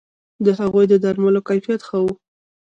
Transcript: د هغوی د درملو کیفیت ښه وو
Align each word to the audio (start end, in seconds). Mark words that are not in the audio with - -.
د 0.45 0.47
هغوی 0.59 0.85
د 0.89 0.93
درملو 1.03 1.39
کیفیت 1.49 1.81
ښه 1.87 1.97
وو 2.03 2.13